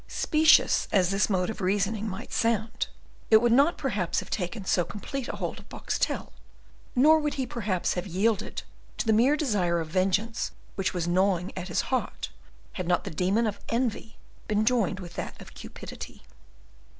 [0.07, 2.87] Specious as this mode of reasoning might sound,
[3.29, 6.33] it would not perhaps have taken so complete a hold of Boxtel,
[6.95, 8.63] nor would he perhaps have yielded
[8.97, 12.31] to the mere desire of vengeance which was gnawing at his heart,
[12.73, 14.17] had not the demon of envy
[14.47, 16.23] been joined with that of cupidity.